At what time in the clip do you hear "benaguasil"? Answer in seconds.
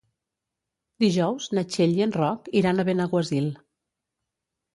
2.89-3.53